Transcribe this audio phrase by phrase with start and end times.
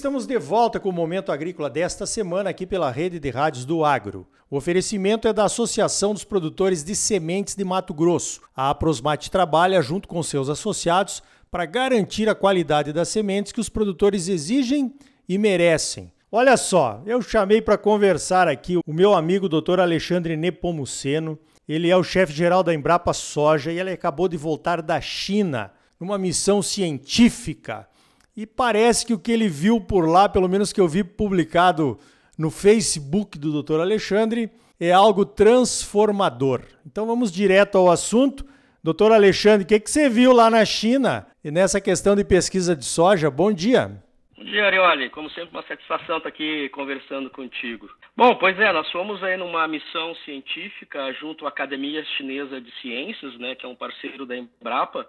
[0.00, 3.84] estamos de volta com o Momento Agrícola desta semana aqui pela Rede de Rádios do
[3.84, 4.26] Agro.
[4.50, 8.40] O oferecimento é da Associação dos Produtores de Sementes de Mato Grosso.
[8.56, 13.68] A Aprosmate trabalha junto com seus associados para garantir a qualidade das sementes que os
[13.68, 14.94] produtores exigem
[15.28, 16.10] e merecem.
[16.32, 19.80] Olha só, eu chamei para conversar aqui o meu amigo Dr.
[19.80, 21.38] Alexandre Nepomuceno.
[21.68, 25.70] Ele é o chefe-geral da Embrapa Soja e ele acabou de voltar da China
[26.00, 27.89] numa missão científica
[28.36, 31.98] e parece que o que ele viu por lá, pelo menos que eu vi publicado
[32.38, 33.80] no Facebook do Dr.
[33.80, 36.62] Alexandre, é algo transformador.
[36.86, 38.44] Então vamos direto ao assunto.
[38.82, 42.74] Doutor Alexandre, o que, que você viu lá na China e nessa questão de pesquisa
[42.74, 43.30] de soja?
[43.30, 43.90] Bom dia.
[44.38, 45.10] Bom dia, Arioli.
[45.10, 47.90] Como sempre, uma satisfação estar aqui conversando contigo.
[48.16, 53.38] Bom, pois é, nós fomos aí numa missão científica junto à Academia Chinesa de Ciências,
[53.38, 55.06] né, que é um parceiro da Embrapa,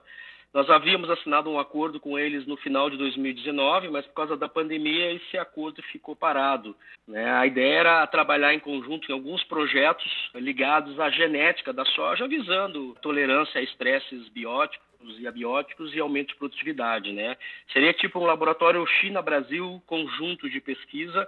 [0.53, 4.49] nós havíamos assinado um acordo com eles no final de 2019, mas por causa da
[4.49, 6.75] pandemia esse acordo ficou parado.
[7.07, 7.31] Né?
[7.31, 12.95] A ideia era trabalhar em conjunto em alguns projetos ligados à genética da soja, visando
[13.01, 17.35] tolerância a estresses bióticos e abióticos e aumento de produtividade, né?
[17.73, 21.27] Seria tipo um laboratório China-Brasil conjunto de pesquisa,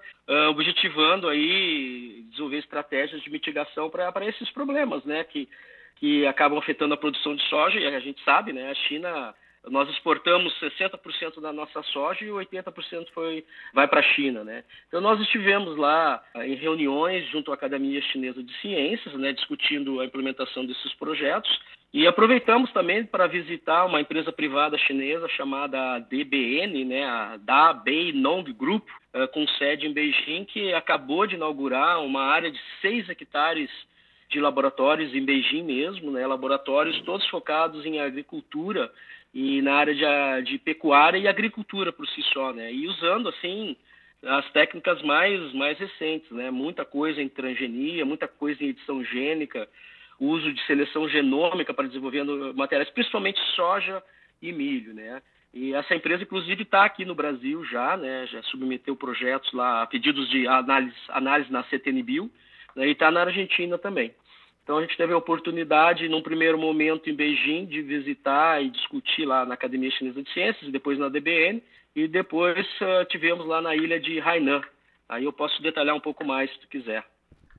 [0.51, 5.23] objetivando aí desenvolver estratégias de mitigação para esses problemas, né?
[5.23, 5.49] Que
[6.03, 9.33] que acabam afetando a produção de soja, e a gente sabe, né, a China,
[9.69, 14.65] nós exportamos 60% da nossa soja e 80% foi, vai para a China, né.
[14.89, 20.01] Então nós estivemos lá eh, em reuniões junto à Academia Chinesa de Ciências, né, discutindo
[20.01, 21.57] a implementação desses projetos,
[21.93, 28.11] e aproveitamos também para visitar uma empresa privada chinesa chamada DBN, né, a Da Bei
[28.11, 33.07] Nong Group, eh, com sede em Beijing, que acabou de inaugurar uma área de 6
[33.07, 33.69] hectares
[34.29, 38.91] de laboratórios em Beijing mesmo, né, laboratórios todos focados em agricultura
[39.33, 43.75] e na área de, de pecuária e agricultura por si só, né, e usando assim
[44.25, 49.67] as técnicas mais mais recentes, né, muita coisa em transgenia, muita coisa em edição gênica,
[50.19, 54.01] uso de seleção genômica para desenvolver materiais, principalmente soja
[54.41, 55.21] e milho, né.
[55.53, 58.25] E essa empresa, inclusive, está aqui no Brasil já, né?
[58.25, 62.29] Já submeteu projetos lá, pedidos de análise, análise na CTNBio,
[62.75, 62.87] né?
[62.87, 64.13] e está na Argentina também.
[64.63, 69.25] Então a gente teve a oportunidade, num primeiro momento em Beijing, de visitar e discutir
[69.25, 71.61] lá na Academia Chinesa de Ciências, depois na DBN,
[71.95, 74.61] e depois uh, tivemos lá na ilha de Hainan.
[75.09, 77.03] Aí eu posso detalhar um pouco mais se tu quiser.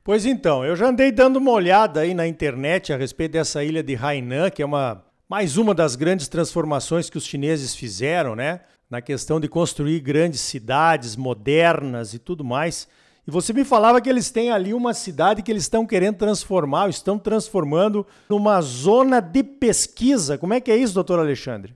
[0.03, 3.83] Pois então, eu já andei dando uma olhada aí na internet a respeito dessa ilha
[3.83, 8.61] de Hainan, que é uma mais uma das grandes transformações que os chineses fizeram, né?
[8.91, 12.89] Na questão de construir grandes cidades modernas e tudo mais.
[13.27, 16.91] E você me falava que eles têm ali uma cidade que eles estão querendo transformar,
[16.91, 20.37] estão transformando numa zona de pesquisa.
[20.37, 21.75] Como é que é isso, doutor Alexandre?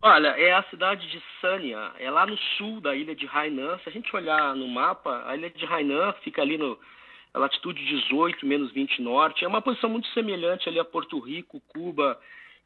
[0.00, 3.78] Olha, é a cidade de Sanya, é lá no sul da ilha de Hainan.
[3.82, 6.78] Se a gente olhar no mapa, a ilha de Hainan fica ali no
[7.34, 9.44] latitude 18, menos 20 norte.
[9.44, 12.18] É uma posição muito semelhante ali a Porto Rico, Cuba,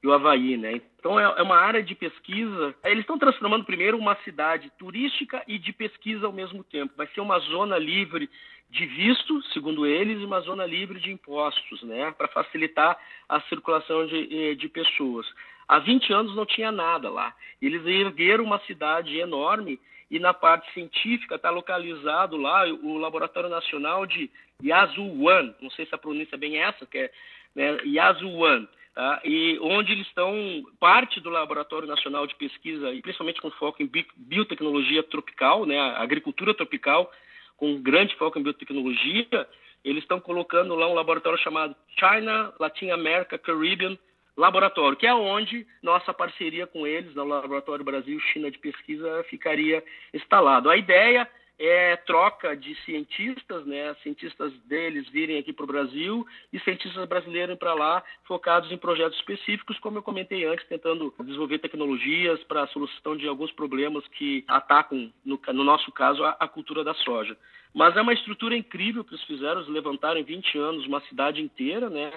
[0.02, 0.80] e o Havaí, né?
[0.98, 2.74] Então é, é uma área de pesquisa.
[2.84, 6.94] Eles estão transformando primeiro uma cidade turística e de pesquisa ao mesmo tempo.
[6.96, 8.28] Vai ser uma zona livre
[8.70, 12.12] de visto, segundo eles, e uma zona livre de impostos, né?
[12.12, 15.26] Para facilitar a circulação de, eh, de pessoas.
[15.68, 17.34] Há 20 anos não tinha nada lá.
[17.60, 19.78] Eles ergueram uma cidade enorme
[20.10, 24.30] e na parte científica está localizado lá o Laboratório Nacional de
[24.62, 27.12] Yazuan, não sei se a pronúncia é bem essa, que é
[27.54, 28.66] né, Yazuan,
[29.00, 29.18] Tá?
[29.24, 33.90] e onde eles estão, parte do Laboratório Nacional de Pesquisa, e principalmente com foco em
[34.14, 37.10] biotecnologia tropical, né, agricultura tropical,
[37.56, 39.48] com grande foco em biotecnologia,
[39.82, 43.96] eles estão colocando lá um laboratório chamado China, Latin America, Caribbean
[44.36, 50.68] Laboratório, que é onde nossa parceria com eles, no Laboratório Brasil-China de Pesquisa, ficaria instalado.
[50.68, 51.26] A ideia
[51.62, 53.94] é troca de cientistas, né?
[54.02, 59.18] Cientistas deles virem aqui para o Brasil e cientistas brasileiros para lá, focados em projetos
[59.18, 64.42] específicos, como eu comentei antes, tentando desenvolver tecnologias para a solução de alguns problemas que
[64.48, 67.36] atacam, no, no nosso caso, a, a, cultura da soja.
[67.74, 71.42] Mas é uma estrutura incrível que eles fizeram, eles levantaram em 20 anos uma cidade
[71.42, 72.10] inteira, né?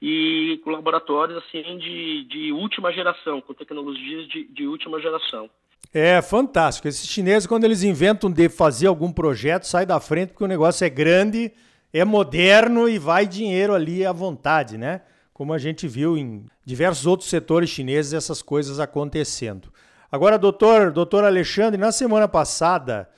[0.00, 5.50] E com laboratórios assim de, de última geração, com tecnologias de, de última geração.
[5.92, 6.88] É fantástico.
[6.88, 10.84] Esses chineses, quando eles inventam de fazer algum projeto, sai da frente porque o negócio
[10.84, 11.52] é grande,
[11.92, 15.02] é moderno e vai dinheiro ali à vontade, né?
[15.32, 19.72] Como a gente viu em diversos outros setores chineses essas coisas acontecendo.
[20.10, 23.08] Agora, doutor, doutor Alexandre, na semana passada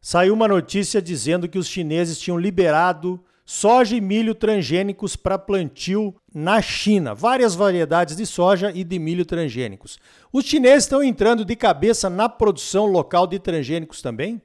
[0.00, 6.14] saiu uma notícia dizendo que os chineses tinham liberado soja e milho transgênicos para plantio
[6.34, 7.14] na China.
[7.14, 9.98] Várias variedades de soja e de milho transgênicos.
[10.32, 14.40] Os chineses estão entrando de cabeça na produção local de transgênicos também?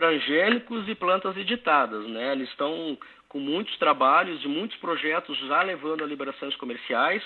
[0.00, 2.32] transgênicos e plantas editadas, né?
[2.32, 2.96] Eles estão
[3.28, 7.22] com muitos trabalhos e muitos projetos já levando a liberações comerciais.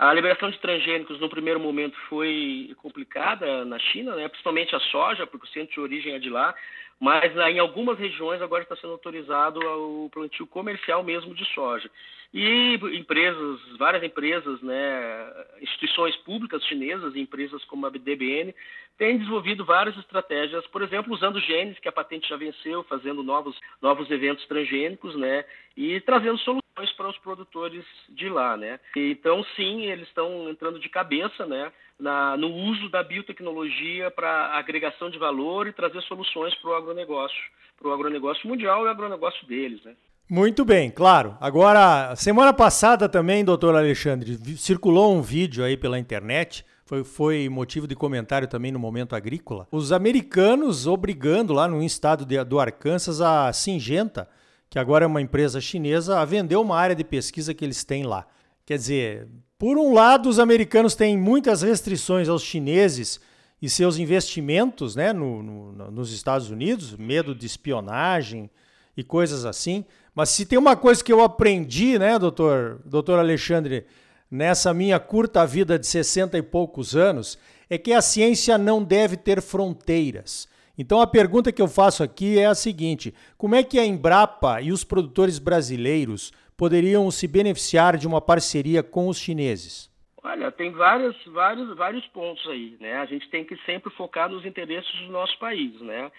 [0.00, 4.28] A liberação de transgênicos no primeiro momento foi complicada na China, né?
[4.28, 6.54] principalmente a soja, porque o centro de origem é de lá,
[6.98, 11.90] mas em algumas regiões agora está sendo autorizado o plantio comercial mesmo de soja.
[12.32, 15.30] E empresas, várias empresas, né,
[15.60, 18.54] instituições públicas chinesas, empresas como a DBN,
[18.96, 23.54] têm desenvolvido várias estratégias, por exemplo, usando genes que a patente já venceu, fazendo novos,
[23.82, 25.44] novos eventos transgênicos, né,
[25.76, 28.78] e trazendo soluções para os produtores de lá, né.
[28.96, 35.10] Então, sim, eles estão entrando de cabeça, né, na, no uso da biotecnologia para agregação
[35.10, 37.42] de valor e trazer soluções para o agronegócio,
[37.78, 39.94] para o agronegócio mundial e o agronegócio deles, né.
[40.28, 41.36] Muito bem, claro.
[41.40, 47.86] Agora, semana passada também, doutor Alexandre, circulou um vídeo aí pela internet, foi, foi motivo
[47.86, 49.66] de comentário também no Momento Agrícola.
[49.72, 54.28] Os americanos obrigando lá no estado de, do Arkansas a Singenta,
[54.70, 58.04] que agora é uma empresa chinesa, a vender uma área de pesquisa que eles têm
[58.04, 58.24] lá.
[58.64, 59.28] Quer dizer,
[59.58, 63.20] por um lado, os americanos têm muitas restrições aos chineses
[63.60, 68.48] e seus investimentos né, no, no, nos Estados Unidos, medo de espionagem
[68.96, 69.84] e coisas assim.
[70.14, 73.84] Mas se tem uma coisa que eu aprendi, né, doutor, doutor Alexandre,
[74.30, 77.36] nessa minha curta vida de 60 e poucos anos,
[77.68, 80.48] é que a ciência não deve ter fronteiras.
[80.80, 84.62] Então a pergunta que eu faço aqui é a seguinte: como é que a Embrapa
[84.62, 89.90] e os produtores brasileiros poderiam se beneficiar de uma parceria com os chineses?
[90.22, 92.96] Olha, tem vários, vários, vários pontos aí, né?
[92.96, 96.10] A gente tem que sempre focar nos interesses do nosso país, né?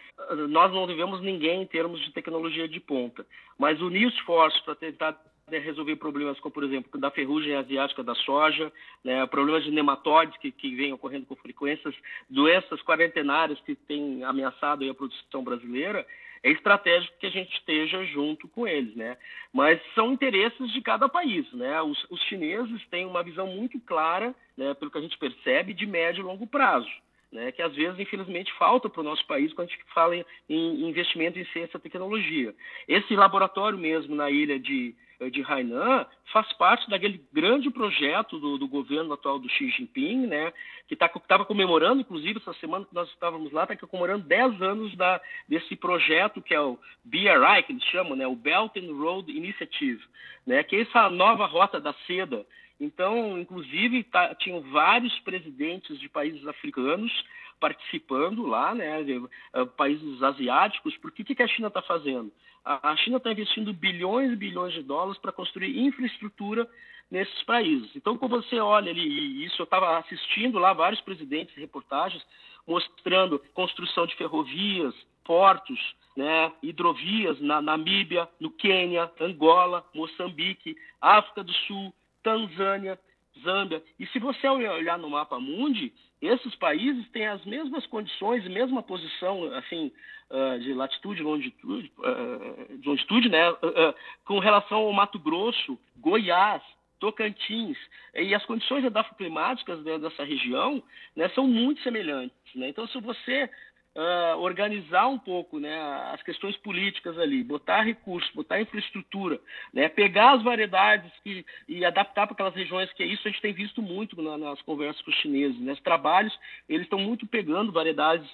[0.49, 3.25] Nós não devemos ninguém em termos de tecnologia de ponta,
[3.57, 5.19] mas unir esforços para tentar
[5.59, 8.71] resolver problemas como, por exemplo, da ferrugem asiática da soja,
[9.03, 11.95] né, problemas de nematóides que, que vêm ocorrendo com frequências,
[12.30, 16.06] doenças quarentenárias que têm ameaçado a produção brasileira,
[16.44, 19.18] é estratégico que a gente esteja junto com eles, né?
[19.53, 21.81] Mas são interesses de cada país, né?
[21.81, 25.86] Os, os chineses têm uma visão muito clara, né, pelo que a gente percebe, de
[25.86, 26.89] médio e longo prazo.
[27.31, 30.18] Né, que às vezes, infelizmente, falta para o nosso país quando a gente fala
[30.50, 32.54] em investimento em ciência e tecnologia.
[32.89, 34.94] Esse laboratório mesmo na ilha de,
[35.29, 40.53] de Hainan faz parte daquele grande projeto do, do governo atual do Xi Jinping, né,
[40.88, 44.95] que tá, estava comemorando, inclusive, essa semana que nós estávamos lá, está comemorando 10 anos
[44.95, 49.31] da, desse projeto que é o BRI, que eles chamam, né, o Belt and Road
[49.31, 50.01] Initiative,
[50.45, 52.45] né, que é essa nova rota da seda.
[52.81, 57.12] Então, inclusive, tá, tinham vários presidentes de países africanos
[57.60, 59.30] participando lá, né, de, uh,
[59.78, 62.31] países asiáticos, porque o que, que a China está fazendo?
[62.66, 66.68] A China está investindo bilhões e bilhões de dólares para construir infraestrutura
[67.10, 67.92] nesses países.
[67.95, 72.25] Então, quando você olha ali, e isso eu estava assistindo lá vários presidentes reportagens
[72.68, 74.94] mostrando construção de ferrovias,
[75.24, 75.80] portos,
[76.16, 83.00] né, hidrovias na Namíbia, no Quênia, Angola, Moçambique, África do Sul, Tanzânia,
[83.44, 83.81] Zâmbia.
[84.00, 89.53] E se você olhar no mapa mundi, esses países têm as mesmas condições, mesma posição,
[89.56, 89.91] assim,
[90.29, 93.95] uh, de latitude, longitude, uh, de longitude, né, uh,
[94.25, 96.61] com relação ao Mato Grosso, Goiás,
[96.99, 97.78] Tocantins,
[98.13, 100.83] e as condições edafoclimáticas dessa região
[101.16, 102.37] né, são muito semelhantes.
[102.54, 102.69] Né?
[102.69, 103.49] Então, se você
[103.95, 105.80] uh, organizar um pouco né,
[106.14, 109.40] as questões políticas ali, botar recursos, botar infraestrutura,
[109.74, 113.42] né, pegar as variedades e, e adaptar para aquelas regiões, que é isso a gente
[113.42, 115.60] tem visto muito na, nas conversas com os chineses.
[115.60, 118.30] Né, os trabalhos, eles estão muito pegando variedades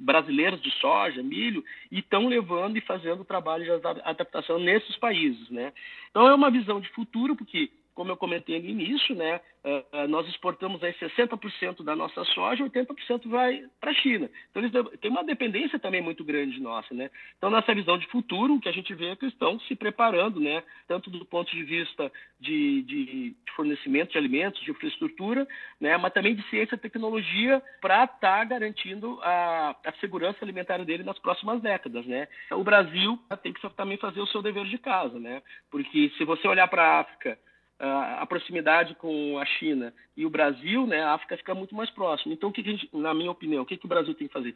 [0.00, 5.48] brasileiras de soja, milho, e estão levando e fazendo trabalho de adaptação nesses países.
[5.50, 5.72] Né?
[6.10, 10.28] Então é uma visão de futuro, porque como eu comentei no início, né, uh, nós
[10.28, 14.30] exportamos aí 60% da nossa soja, 80% vai para a China.
[14.50, 16.94] Então, eles têm uma dependência também muito grande nossa.
[16.94, 17.10] Né?
[17.38, 20.38] Então, nessa visão de futuro, o que a gente vê é que estão se preparando,
[20.38, 25.48] né, tanto do ponto de vista de, de fornecimento de alimentos, de infraestrutura,
[25.80, 30.84] né, mas também de ciência e tecnologia para estar tá garantindo a, a segurança alimentar
[30.84, 32.04] dele nas próximas décadas.
[32.04, 32.28] Né?
[32.50, 35.42] O Brasil tem que também fazer o seu dever de casa, né?
[35.70, 37.38] porque se você olhar para a África,
[37.78, 42.32] a proximidade com a China e o Brasil, né, a África fica muito mais próxima.
[42.32, 44.32] Então, o que, a gente, na minha opinião, o que, que o Brasil tem que
[44.32, 44.54] fazer?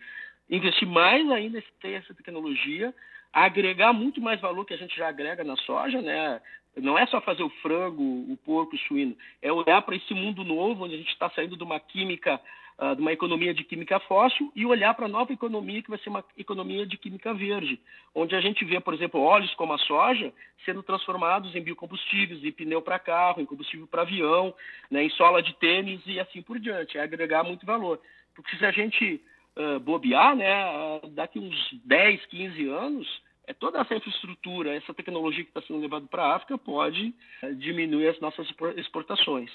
[0.48, 2.94] Investir mais ainda em ter essa tecnologia,
[3.32, 6.40] agregar muito mais valor que a gente já agrega na soja, né?
[6.76, 10.44] Não é só fazer o frango, o porco, o suíno, é olhar para esse mundo
[10.44, 12.40] novo, onde a gente está saindo de uma química
[12.80, 15.98] uh, de uma economia de química fóssil e olhar para a nova economia, que vai
[15.98, 17.78] ser uma economia de química verde,
[18.14, 20.32] onde a gente vê, por exemplo, óleos como a soja
[20.64, 24.54] sendo transformados em biocombustíveis, em pneu para carro, em combustível para avião,
[24.90, 26.96] né, em sola de tênis e assim por diante.
[26.96, 28.00] É agregar muito valor.
[28.34, 29.20] Porque se a gente
[29.56, 30.64] uh, bobear, né,
[31.02, 35.80] uh, daqui uns 10, 15 anos, é toda essa infraestrutura, essa tecnologia que está sendo
[35.80, 39.50] levada para a África pode uh, diminuir as nossas exportações.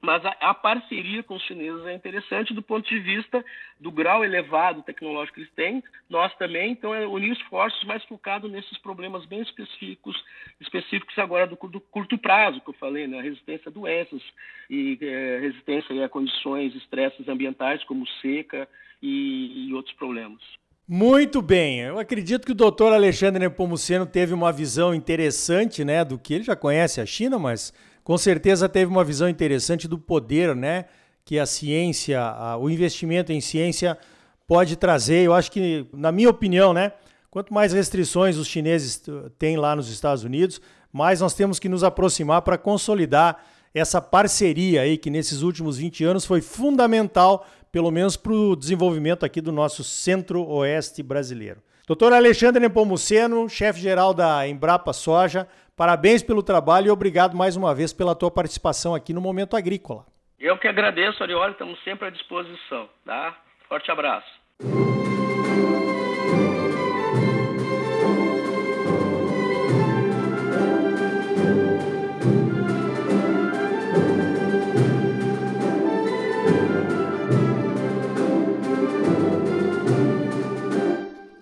[0.00, 3.44] Mas a, a, parceria com os chineses é interessante do ponto de vista
[3.80, 5.82] do grau elevado tecnológico que eles têm.
[6.08, 10.16] Nós também, então, é unir esforços mais focado nesses problemas bem específicos,
[10.60, 13.20] específicos agora do, do curto prazo, que eu falei, né?
[13.20, 14.22] resistência a doenças
[14.68, 18.68] e é, resistência a condições, estresses ambientais como seca
[19.02, 20.42] e, e outros problemas.
[20.88, 26.16] Muito bem, eu acredito que o doutor Alexandre Nepomuceno teve uma visão interessante, né, do
[26.16, 27.72] que ele já conhece a China, mas
[28.06, 30.84] com certeza teve uma visão interessante do poder, né,
[31.24, 33.98] que a ciência, a, o investimento em ciência
[34.46, 35.24] pode trazer.
[35.24, 36.92] Eu acho que, na minha opinião, né,
[37.28, 39.02] quanto mais restrições os chineses
[39.40, 40.60] têm lá nos Estados Unidos,
[40.92, 43.44] mais nós temos que nos aproximar para consolidar
[43.74, 49.26] essa parceria aí que nesses últimos 20 anos foi fundamental, pelo menos para o desenvolvimento
[49.26, 51.60] aqui do nosso centro-oeste brasileiro.
[51.86, 57.92] Doutor Alexandre Nepomuceno, chefe-geral da Embrapa Soja, Parabéns pelo trabalho e obrigado mais uma vez
[57.92, 60.06] pela tua participação aqui no Momento Agrícola.
[60.40, 63.36] Eu que agradeço, Arioli, estamos sempre à disposição, tá?
[63.68, 64.26] Forte abraço.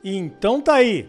[0.04, 1.08] Então tá aí.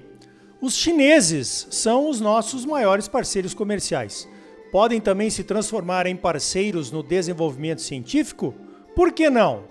[0.61, 4.27] Os chineses são os nossos maiores parceiros comerciais.
[4.71, 8.55] Podem também se transformar em parceiros no desenvolvimento científico?
[8.95, 9.63] Por que não?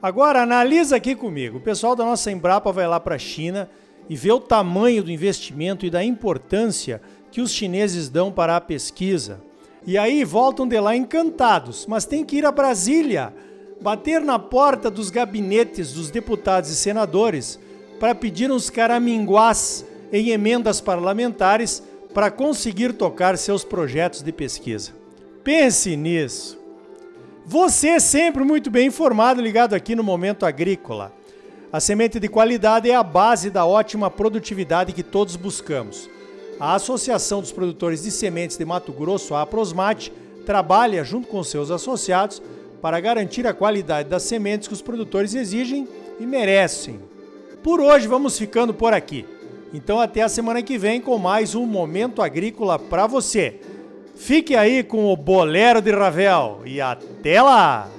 [0.00, 1.58] Agora analisa aqui comigo.
[1.58, 3.68] O pessoal da nossa Embrapa vai lá para a China
[4.08, 8.60] e vê o tamanho do investimento e da importância que os chineses dão para a
[8.60, 9.42] pesquisa.
[9.86, 13.34] E aí voltam de lá encantados, mas tem que ir a Brasília,
[13.80, 17.60] bater na porta dos gabinetes dos deputados e senadores
[17.98, 21.82] para pedir uns caraminguás em emendas parlamentares
[22.14, 24.92] para conseguir tocar seus projetos de pesquisa.
[25.44, 26.58] Pense nisso.
[27.44, 31.12] Você é sempre muito bem informado, ligado aqui no Momento Agrícola.
[31.72, 36.08] A semente de qualidade é a base da ótima produtividade que todos buscamos.
[36.58, 40.12] A Associação dos Produtores de Sementes de Mato Grosso, a Aprosmate,
[40.46, 42.42] trabalha junto com seus associados
[42.80, 45.86] para garantir a qualidade das sementes que os produtores exigem
[46.18, 46.98] e merecem.
[47.66, 49.26] Por hoje vamos ficando por aqui.
[49.74, 53.60] Então até a semana que vem com mais um Momento Agrícola para você.
[54.14, 57.90] Fique aí com o Bolero de Ravel e até lá!